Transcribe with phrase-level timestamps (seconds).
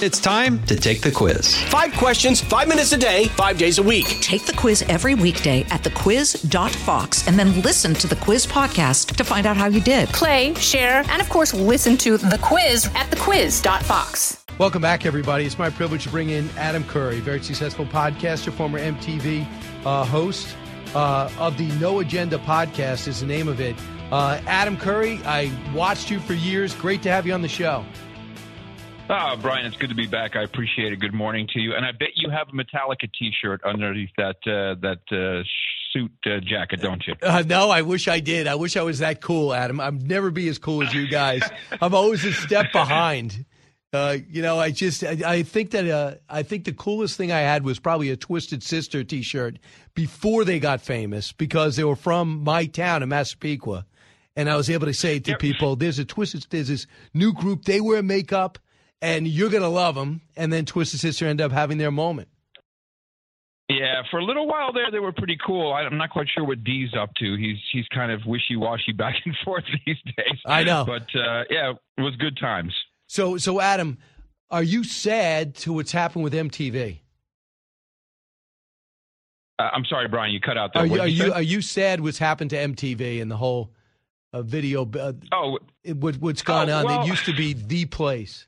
[0.00, 1.60] It's time to take the quiz.
[1.64, 4.06] Five questions, five minutes a day, five days a week.
[4.20, 9.24] Take the quiz every weekday at thequiz.fox and then listen to the quiz podcast to
[9.24, 10.08] find out how you did.
[10.10, 14.44] Play, share, and of course, listen to the quiz at thequiz.fox.
[14.56, 15.44] Welcome back, everybody.
[15.44, 19.48] It's my privilege to bring in Adam Curry, very successful podcaster, former MTV
[19.84, 20.56] uh, host
[20.94, 23.74] uh, of the No Agenda podcast, is the name of it.
[24.12, 26.72] Uh, Adam Curry, I watched you for years.
[26.72, 27.84] Great to have you on the show.
[29.10, 30.36] Oh, Brian, it's good to be back.
[30.36, 30.96] I appreciate it.
[31.00, 31.74] Good morning to you.
[31.74, 35.42] And I bet you have a Metallica T-shirt underneath that uh, that uh,
[35.92, 37.14] suit uh, jacket, don't you?
[37.22, 38.46] Uh, no, I wish I did.
[38.46, 39.80] I wish I was that cool, Adam.
[39.80, 41.42] I'd never be as cool as you guys.
[41.80, 43.46] I'm always a step behind.
[43.94, 47.32] Uh, you know, I just I, I think that uh, I think the coolest thing
[47.32, 49.58] I had was probably a Twisted Sister T-shirt
[49.94, 53.86] before they got famous because they were from my town in Massapequa,
[54.36, 57.64] and I was able to say to people, "There's a Twisted, there's this new group.
[57.64, 58.58] They wear makeup,
[59.02, 62.28] and you're gonna love them." And then Twisted Sister end up having their moment.
[63.70, 65.74] Yeah, for a little while there, they were pretty cool.
[65.74, 67.36] I'm not quite sure what Dee's up to.
[67.36, 70.38] He's he's kind of wishy-washy back and forth these days.
[70.46, 70.84] I know.
[70.86, 72.74] but uh, yeah, it was good times.
[73.08, 73.98] So, so Adam,
[74.50, 77.00] are you sad to what's happened with MTV?
[79.58, 80.84] Uh, I'm sorry, Brian, you cut out there.
[80.84, 83.70] Are you are you are you sad what's happened to MTV and the whole
[84.32, 84.88] uh, video?
[84.90, 85.58] Uh, Oh,
[85.94, 86.84] what, what's gone Oh, on?
[86.86, 88.46] well- it used to be the place.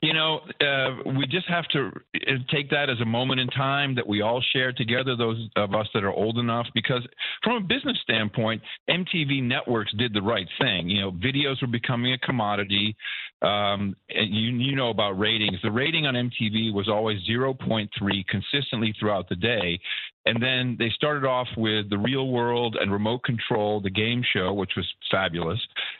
[0.00, 3.94] You know, uh, we just have to uh, take that as a moment in time
[3.96, 7.02] that we all share together, those of us that are old enough, because
[7.42, 10.88] from a business standpoint, MTV networks did the right thing.
[10.88, 12.96] You know, videos were becoming a commodity.
[13.42, 15.58] Um, you, you know about ratings.
[15.62, 17.88] The rating on MTV was always 0.3
[18.26, 19.78] consistently throughout the day.
[20.26, 24.52] And then they started off with the real world and remote control, the game show,
[24.52, 25.58] which was fabulous.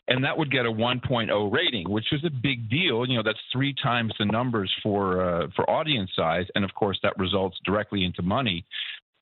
[0.09, 3.07] And that would get a 1.0 rating, which was a big deal.
[3.07, 6.99] You know, that's three times the numbers for uh, for audience size, and of course
[7.03, 8.65] that results directly into money.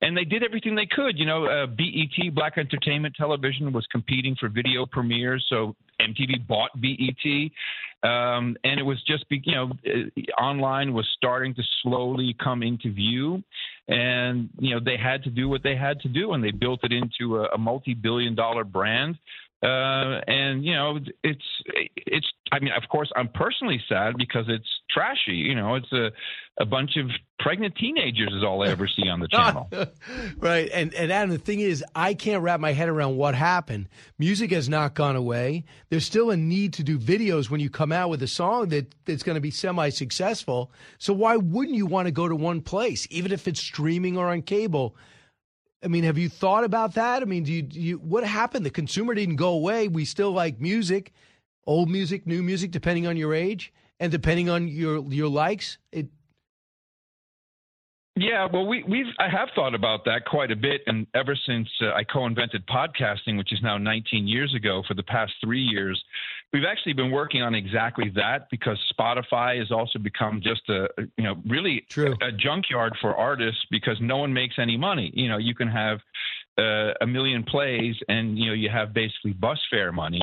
[0.01, 1.17] And they did everything they could.
[1.17, 6.69] You know, uh, BET, Black Entertainment Television, was competing for video premieres, so MTV bought
[6.79, 7.51] BET,
[8.03, 12.93] um, and it was just, you know, uh, online was starting to slowly come into
[12.93, 13.43] view,
[13.87, 16.81] and you know they had to do what they had to do, and they built
[16.83, 19.17] it into a, a multi-billion-dollar brand.
[19.63, 22.27] Uh, and you know, it's it's.
[22.51, 25.33] I mean, of course, I'm personally sad because it's trashy.
[25.33, 26.11] You know, it's a
[26.59, 27.09] a bunch of
[27.39, 29.67] pregnant teenagers is all I ever see on the channel.
[30.37, 30.69] right.
[30.71, 33.89] And and Adam, the thing is, I can't wrap my head around what happened.
[34.19, 35.65] Music has not gone away.
[35.89, 38.93] There's still a need to do videos when you come out with a song that
[39.05, 40.71] that's going to be semi successful.
[40.99, 44.27] So why wouldn't you want to go to one place, even if it's streaming or
[44.27, 44.95] on cable?
[45.83, 47.21] I mean, have you thought about that?
[47.21, 48.65] I mean, do you, do you what happened?
[48.65, 49.87] The consumer didn't go away.
[49.87, 51.13] We still like music,
[51.65, 55.77] old music, new music, depending on your age and depending on your your likes.
[55.91, 56.07] It
[58.15, 61.67] Yeah, well, we, we've I have thought about that quite a bit, and ever since
[61.81, 66.01] uh, I co-invented podcasting, which is now 19 years ago, for the past three years,
[66.53, 70.87] we've actually been working on exactly that because Spotify has also become just a
[71.17, 72.15] you know really True.
[72.21, 75.11] a junkyard for artists because no one makes any money.
[75.13, 75.99] You know, you can have
[76.57, 80.21] uh, a million plays and you know you have basically bus fare money,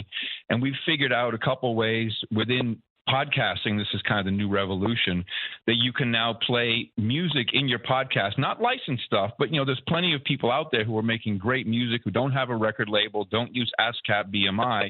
[0.48, 4.48] and we've figured out a couple ways within podcasting this is kind of the new
[4.48, 5.22] revolution
[5.66, 9.64] that you can now play music in your podcast not licensed stuff but you know
[9.66, 12.56] there's plenty of people out there who are making great music who don't have a
[12.56, 14.88] record label don't use ascap bmi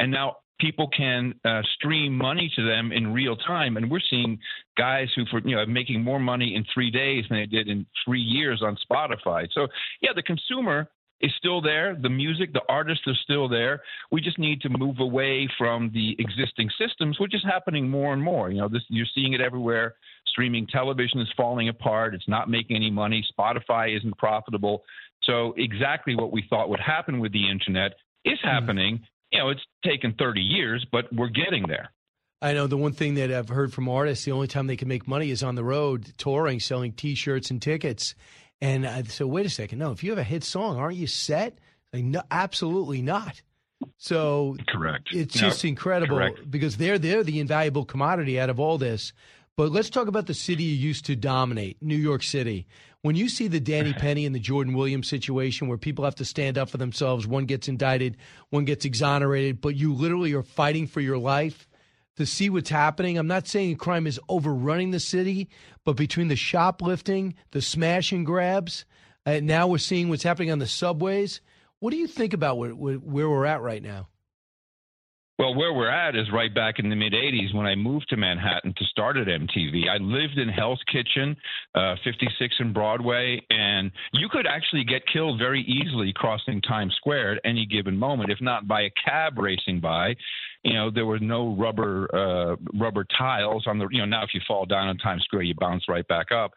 [0.00, 4.38] and now people can uh, stream money to them in real time and we're seeing
[4.76, 7.68] guys who for you know are making more money in three days than they did
[7.68, 9.66] in three years on spotify so
[10.00, 10.88] yeah the consumer
[11.22, 11.96] is still there.
[12.00, 13.82] The music, the artists are still there.
[14.10, 18.20] We just need to move away from the existing systems, which is happening more and
[18.20, 18.50] more.
[18.50, 19.94] You know, this you're seeing it everywhere.
[20.26, 22.14] Streaming television is falling apart.
[22.14, 23.24] It's not making any money.
[23.38, 24.82] Spotify isn't profitable.
[25.22, 27.92] So exactly what we thought would happen with the internet
[28.24, 29.00] is happening.
[29.32, 31.90] You know, it's taken 30 years, but we're getting there.
[32.40, 34.88] I know the one thing that I've heard from artists, the only time they can
[34.88, 38.14] make money is on the road, touring, selling T-shirts and tickets.
[38.60, 39.78] And I, so, wait a second.
[39.78, 41.58] No, if you have a hit song, aren't you set?
[41.92, 43.40] Like, no, absolutely not.
[43.98, 45.08] So Correct.
[45.12, 46.48] it's No, just incredible correct.
[46.50, 49.12] because they're they're the invaluable commodity out of all this.
[49.56, 52.66] But let's talk about the city you used to dominate, New York City.
[53.02, 56.24] When you see the Danny Penny and the Jordan Williams situation where people have to
[56.24, 58.16] stand up for themselves, one gets indicted,
[58.48, 61.68] one gets exonerated, but you literally are fighting for your life
[62.16, 63.18] to see what's happening.
[63.18, 65.50] I'm not saying crime is overrunning the city,
[65.84, 68.86] but between the shoplifting, the smash and grabs,
[69.26, 71.42] and now we're seeing what's happening on the subways.
[71.78, 74.08] What do you think about where, where where we're at right now?
[75.42, 78.16] Well, where we're at is right back in the mid 80s when I moved to
[78.16, 79.88] Manhattan to start at MTV.
[79.90, 81.36] I lived in Hell's Kitchen,
[81.74, 87.32] uh, 56 in Broadway, and you could actually get killed very easily crossing Times Square
[87.32, 90.14] at any given moment, if not by a cab racing by.
[90.62, 93.88] You know, there were no rubber uh, rubber tiles on the.
[93.90, 96.52] You know, now if you fall down on Times Square, you bounce right back up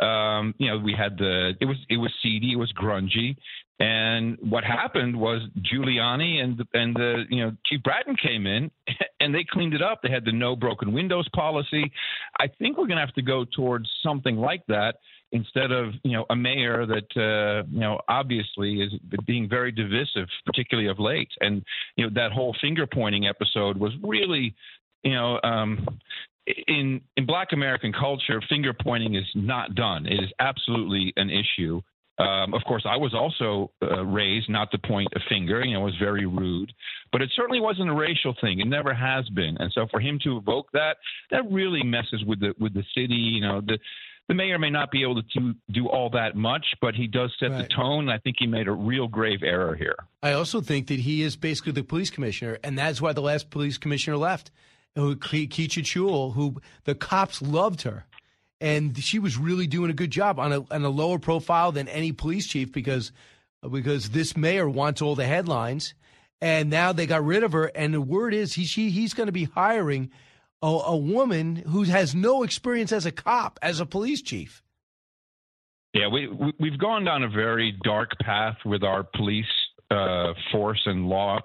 [0.00, 3.36] um, you know, we had the it was it was seedy, it was grungy,
[3.78, 8.70] and what happened was Giuliani and the, and the you know Chief Bratton came in
[9.20, 10.00] and they cleaned it up.
[10.02, 11.90] They had the no broken windows policy.
[12.40, 14.96] I think we're going to have to go towards something like that
[15.32, 18.92] instead of you know a mayor that uh, you know obviously is
[19.26, 21.30] being very divisive, particularly of late.
[21.40, 21.62] And
[21.96, 24.54] you know that whole finger pointing episode was really
[25.02, 25.86] you know um,
[26.68, 30.06] in in Black American culture, finger pointing is not done.
[30.06, 31.80] It is absolutely an issue.
[32.18, 35.62] Um, of course, I was also uh, raised not to point a finger.
[35.62, 36.72] You know, it was very rude,
[37.12, 38.60] but it certainly wasn't a racial thing.
[38.60, 39.56] It never has been.
[39.58, 40.96] And so, for him to evoke that,
[41.30, 43.14] that really messes with the with the city.
[43.14, 43.78] You know, the
[44.28, 47.50] the mayor may not be able to do all that much, but he does set
[47.50, 47.62] right.
[47.62, 48.08] the tone.
[48.08, 49.96] I think he made a real grave error here.
[50.22, 53.50] I also think that he is basically the police commissioner, and that's why the last
[53.50, 54.50] police commissioner left,
[54.96, 58.06] who Keechant Sewell, who the cops loved her
[58.60, 61.88] and she was really doing a good job on a on a lower profile than
[61.88, 63.12] any police chief because
[63.70, 65.94] because this mayor wants all the headlines,
[66.40, 67.66] and now they got rid of her.
[67.66, 70.10] And the word is he she, he's going to be hiring
[70.62, 74.62] a, a woman who has no experience as a cop, as a police chief.
[75.92, 76.28] Yeah, we,
[76.60, 79.46] we have gone down a very dark path with our police
[79.90, 81.40] uh, force and law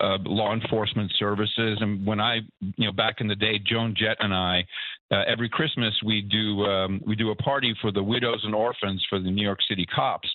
[0.00, 1.78] uh, law enforcement services.
[1.80, 4.64] And when I, you know, back in the day, Joan Jett and I,
[5.10, 9.04] uh, every Christmas we do um, we do a party for the widows and orphans
[9.10, 10.28] for the New York City cops,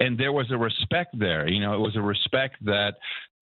[0.00, 1.46] and there was a respect there.
[1.46, 2.94] You know, it was a respect that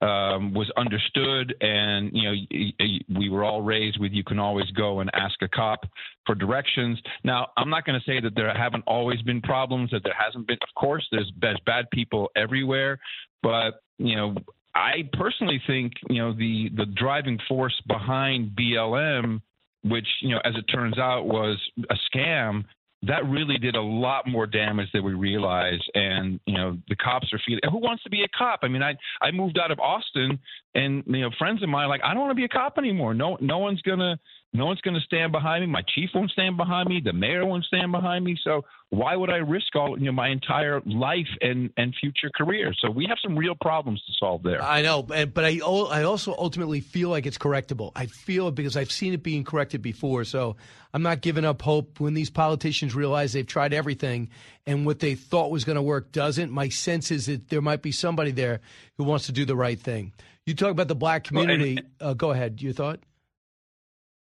[0.05, 4.99] um, was understood, and you know, we were all raised with you can always go
[5.01, 5.87] and ask a cop
[6.27, 6.99] for directions.
[7.23, 10.49] Now, I'm not going to say that there haven't always been problems, that there hasn't
[10.49, 10.59] been.
[10.63, 11.31] Of course, there's
[11.65, 12.99] bad people everywhere,
[13.43, 14.35] but you know,
[14.75, 19.41] I personally think you know the the driving force behind BLM
[19.83, 21.59] which you know, as it turns out, was
[21.91, 22.65] a scam.
[23.05, 27.33] That really did a lot more damage than we realized, and you know the cops
[27.33, 27.63] are feeling.
[27.71, 28.61] Who wants to be a cop?
[28.63, 30.39] I mean, I I moved out of Austin,
[30.75, 33.15] and you know friends of mine like, I don't want to be a cop anymore.
[33.15, 34.19] No, no one's gonna
[34.53, 35.71] no one's going to stand behind me.
[35.71, 37.01] My chief won't stand behind me.
[37.05, 38.37] The mayor won't stand behind me.
[38.43, 42.73] So why would I risk all you know my entire life and and future career?
[42.81, 44.61] So we have some real problems to solve there.
[44.61, 47.93] I know, but I I also ultimately feel like it's correctable.
[47.95, 50.25] I feel it because I've seen it being corrected before.
[50.25, 50.57] So
[50.93, 54.31] I'm not giving up hope when these politicians realize they've tried everything
[54.67, 56.51] and what they thought was going to work doesn't.
[56.51, 58.61] My sense is that there might be somebody there
[58.99, 60.13] who wants to do the right thing.
[60.45, 61.77] You talk about the black community.
[61.77, 62.61] Well, and, uh, go ahead.
[62.61, 62.99] Your thought?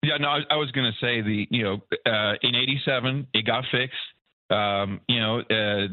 [0.03, 1.75] Yeah, no, I, I was going to say the you know
[2.07, 3.97] uh, in '87 it got fixed.
[4.51, 5.89] Um, you know, uh,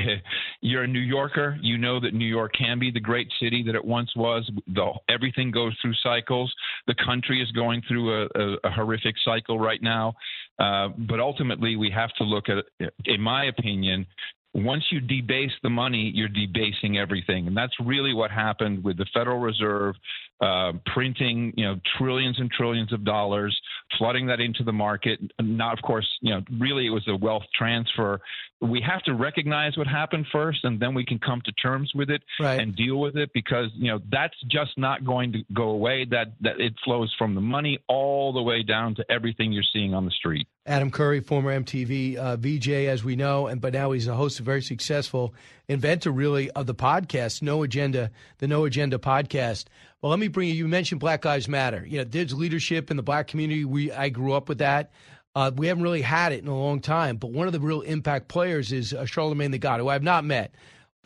[0.62, 1.58] you're a New Yorker.
[1.60, 4.50] You know that New York can be the great city that it once was.
[4.68, 6.52] The, everything goes through cycles.
[6.86, 10.14] The country is going through a, a, a horrific cycle right now.
[10.58, 12.64] Uh, but ultimately, we have to look at,
[13.04, 14.06] in my opinion,
[14.54, 17.46] once you debase the money, you're debasing everything.
[17.46, 19.94] And that's really what happened with the Federal Reserve
[20.40, 23.58] uh, printing, you know, trillions and trillions of dollars,
[23.98, 25.20] flooding that into the market.
[25.40, 28.20] Not, of course, you know, really it was a wealth transfer.
[28.62, 32.10] We have to recognize what happened first, and then we can come to terms with
[32.10, 32.60] it right.
[32.60, 36.06] and deal with it because you know that's just not going to go away.
[36.10, 39.94] That that it flows from the money all the way down to everything you're seeing
[39.94, 40.46] on the street.
[40.66, 44.40] Adam Curry, former MTV uh, VJ, as we know, and but now he's a host
[44.40, 45.34] of very successful
[45.68, 49.66] inventor, really, of the podcast, No Agenda, the No Agenda podcast.
[50.02, 50.54] Well, let me bring you.
[50.54, 51.84] You mentioned Black Lives Matter.
[51.86, 53.64] You know, there's leadership in the black community.
[53.64, 54.92] We I grew up with that.
[55.34, 57.16] Uh, we haven't really had it in a long time.
[57.16, 60.02] But one of the real impact players is uh, Charlemagne the God, who I have
[60.02, 60.54] not met.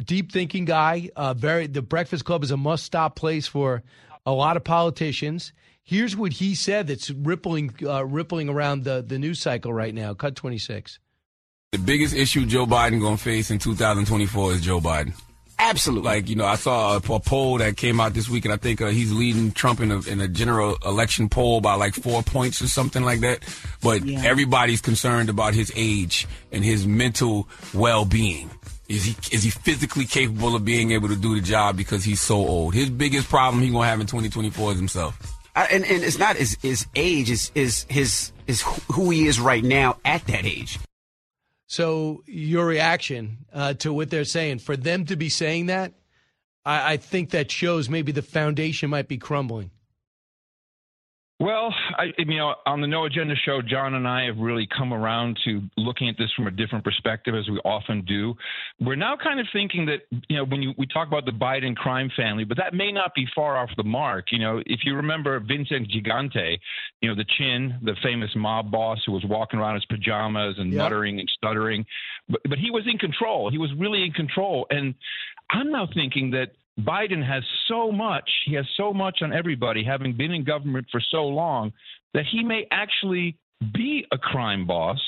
[0.02, 1.10] Deep thinking guy.
[1.16, 1.66] Uh, very.
[1.66, 3.82] The Breakfast Club is a must stop place for
[4.24, 5.52] a lot of politicians.
[5.82, 10.14] Here's what he said that's rippling uh, rippling around the, the news cycle right now.
[10.14, 10.98] Cut 26.
[11.72, 15.14] The biggest issue Joe Biden going to face in 2024 is Joe Biden.
[15.58, 16.04] Absolutely.
[16.04, 18.56] Like, you know, I saw a, a poll that came out this week, and I
[18.56, 22.22] think uh, he's leading Trump in a, in a general election poll by like four
[22.22, 23.40] points or something like that.
[23.82, 24.22] But yeah.
[24.24, 28.50] everybody's concerned about his age and his mental well being.
[28.88, 32.20] Is he is he physically capable of being able to do the job because he's
[32.20, 32.74] so old?
[32.74, 35.18] His biggest problem he gonna have in 2024 is himself.
[35.56, 39.40] Uh, and and it's not his his age is is his is who he is
[39.40, 40.78] right now at that age.
[41.74, 45.92] So your reaction uh, to what they're saying, for them to be saying that,
[46.64, 49.72] I, I think that shows maybe the foundation might be crumbling.
[51.44, 54.94] Well, I, you know, on the No Agenda show, John and I have really come
[54.94, 58.34] around to looking at this from a different perspective, as we often do.
[58.80, 61.76] We're now kind of thinking that, you know, when you, we talk about the Biden
[61.76, 64.32] crime family, but that may not be far off the mark.
[64.32, 66.56] You know, if you remember Vincent Gigante,
[67.02, 70.54] you know, the chin, the famous mob boss who was walking around in his pajamas
[70.56, 70.78] and yep.
[70.78, 71.84] muttering and stuttering,
[72.26, 73.50] but, but he was in control.
[73.50, 74.66] He was really in control.
[74.70, 74.94] And
[75.50, 80.16] I'm now thinking that Biden has so much, he has so much on everybody, having
[80.16, 81.72] been in government for so long,
[82.14, 83.36] that he may actually
[83.72, 84.98] be a crime boss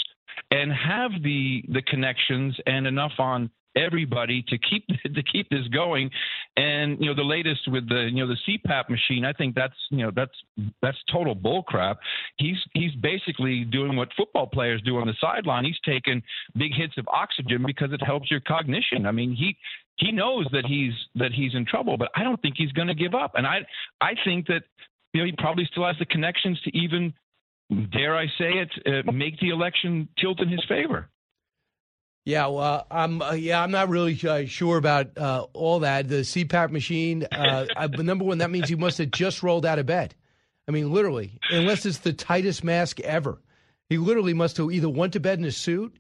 [0.50, 6.10] and have the the connections and enough on everybody to keep to keep this going.
[6.56, 9.74] And you know, the latest with the you know the CPAP machine, I think that's
[9.90, 10.32] you know that's
[10.82, 11.96] that's total bullcrap.
[12.38, 15.64] He's he's basically doing what football players do on the sideline.
[15.64, 16.22] He's taking
[16.56, 19.06] big hits of oxygen because it helps your cognition.
[19.06, 19.56] I mean, he
[19.96, 22.94] he knows that he's that he's in trouble, but I don't think he's going to
[22.94, 23.32] give up.
[23.34, 23.60] And I
[24.00, 24.62] I think that
[25.12, 27.14] you know he probably still has the connections to even
[27.90, 31.08] dare I say it uh, make the election tilt in his favor.
[32.24, 36.08] Yeah, well, I'm uh, yeah, I'm not really uh, sure about uh, all that.
[36.08, 39.78] The CPAP machine, uh, I, number one, that means he must have just rolled out
[39.78, 40.14] of bed.
[40.68, 43.40] I mean, literally, unless it's the tightest mask ever,
[43.88, 45.96] he literally must have either went to bed in a suit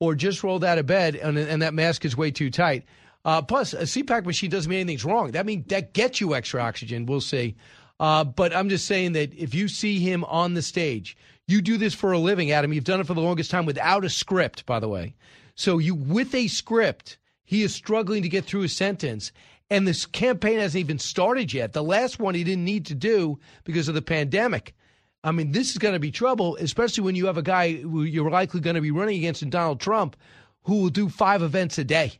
[0.00, 2.84] or just rolled out of bed, and, and that mask is way too tight.
[3.24, 5.32] Uh, plus, a CPAP machine doesn't mean anything's wrong.
[5.32, 7.06] That means that gets you extra oxygen.
[7.06, 7.56] We'll see.
[7.98, 11.76] Uh, but I'm just saying that if you see him on the stage, you do
[11.76, 12.72] this for a living, Adam.
[12.72, 15.14] You've done it for the longest time without a script, by the way.
[15.54, 19.32] So you with a script, he is struggling to get through a sentence.
[19.68, 21.74] And this campaign hasn't even started yet.
[21.74, 24.74] The last one he didn't need to do because of the pandemic.
[25.22, 28.02] I mean, this is going to be trouble, especially when you have a guy who
[28.02, 30.16] you're likely going to be running against in Donald Trump,
[30.62, 32.18] who will do five events a day.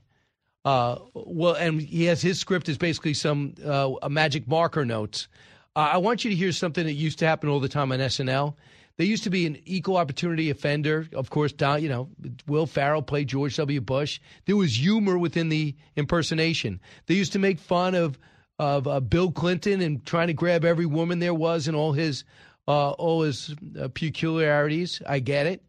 [0.64, 5.28] Uh, well, and he has his script is basically some uh, magic marker notes.
[5.74, 7.98] Uh, I want you to hear something that used to happen all the time on
[8.00, 8.54] SNL.
[8.96, 11.08] There used to be an equal opportunity offender.
[11.14, 12.10] Of course, Don, you know,
[12.46, 13.80] Will Ferrell played George W.
[13.80, 14.20] Bush.
[14.44, 16.80] There was humor within the impersonation.
[17.06, 18.18] They used to make fun of
[18.58, 22.24] of uh, Bill Clinton and trying to grab every woman there was and all his
[22.68, 25.00] uh, all his uh, peculiarities.
[25.06, 25.64] I get it.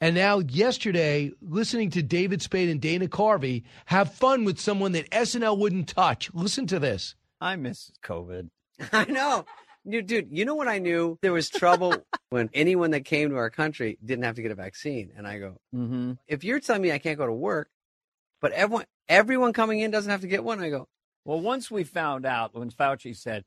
[0.00, 5.10] And now, yesterday, listening to David Spade and Dana Carvey have fun with someone that
[5.10, 6.30] SNL wouldn't touch.
[6.34, 7.14] Listen to this.
[7.40, 8.50] I miss COVID.
[8.92, 9.46] I know.
[9.88, 11.16] Dude, you know what I knew?
[11.22, 11.94] There was trouble
[12.30, 15.12] when anyone that came to our country didn't have to get a vaccine.
[15.16, 16.12] And I go, mm-hmm.
[16.26, 17.70] if you're telling me I can't go to work,
[18.40, 20.88] but everyone everyone coming in doesn't have to get one, I go,
[21.24, 23.44] well, once we found out when Fauci said,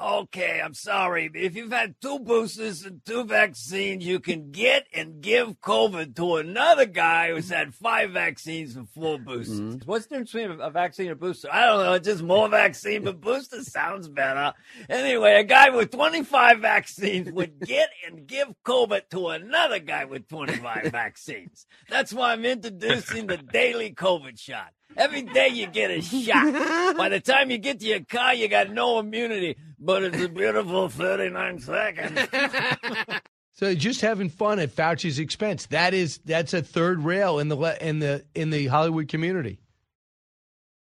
[0.00, 1.28] Okay, I'm sorry.
[1.34, 6.36] If you've had two boosters and two vaccines, you can get and give COVID to
[6.36, 9.58] another guy who's had five vaccines and four boosters.
[9.60, 9.90] Mm-hmm.
[9.90, 11.48] What's the difference between a vaccine and a booster?
[11.52, 11.94] I don't know.
[11.94, 14.54] It's just more vaccine, but booster sounds better.
[14.88, 20.28] Anyway, a guy with 25 vaccines would get and give COVID to another guy with
[20.28, 21.66] 25 vaccines.
[21.88, 24.72] That's why I'm introducing the daily COVID shot.
[24.98, 26.96] Every day you get a shot.
[26.96, 29.56] By the time you get to your car, you got no immunity.
[29.78, 32.20] But it's a beautiful 39 seconds.
[33.58, 35.66] So just having fun at Fauci's expense.
[35.66, 39.58] That is that's a third rail in the in the in the Hollywood community.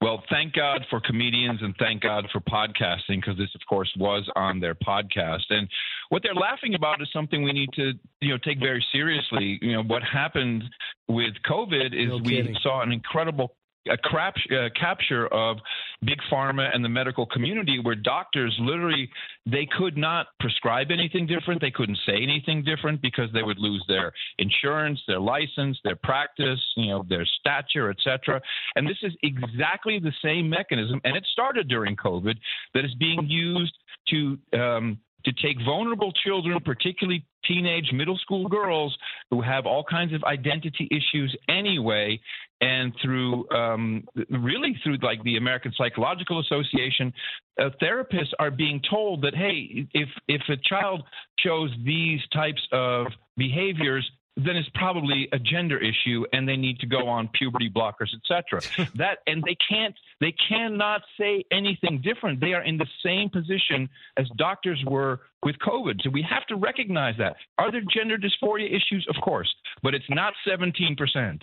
[0.02, 4.30] Well, thank God for comedians and thank God for podcasting because this, of course, was
[4.36, 5.46] on their podcast.
[5.50, 5.70] And
[6.10, 9.58] what they're laughing about is something we need to, you know, take very seriously.
[9.62, 10.66] You know, what happened
[11.08, 13.56] with COVID is no we saw an incredible
[13.90, 15.58] a crap, uh, capture of
[16.04, 19.10] big pharma and the medical community where doctors literally
[19.46, 21.62] they could not prescribe anything different.
[21.62, 26.60] They couldn't say anything different because they would lose their insurance their license their practice
[26.76, 28.42] you know their stature etc
[28.76, 31.00] and this is exactly the same mechanism.
[31.04, 32.36] And it started during covid
[32.74, 33.74] that is being used
[34.10, 38.96] to um, to take vulnerable children, particularly teenage middle school girls
[39.30, 42.20] who have all kinds of identity issues anyway,
[42.62, 47.14] and through um, really through like the American Psychological Association,
[47.60, 51.04] uh, therapists are being told that hey, if if a child
[51.40, 56.86] shows these types of behaviors, then it's probably a gender issue and they need to
[56.86, 58.62] go on puberty blockers etc
[58.96, 63.90] that and they can't they cannot say anything different they are in the same position
[64.18, 68.68] as doctors were with covid so we have to recognize that are there gender dysphoria
[68.68, 71.40] issues of course but it's not 17%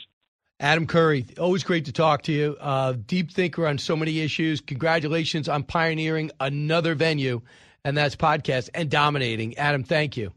[0.60, 2.56] Adam Curry, always great to talk to you.
[2.60, 4.60] Uh, deep thinker on so many issues.
[4.60, 7.40] Congratulations on pioneering another venue,
[7.84, 9.58] and that's podcast and dominating.
[9.58, 10.30] Adam, thank you.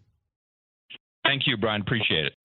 [1.23, 1.81] Thank you, Brian.
[1.81, 2.44] Appreciate it.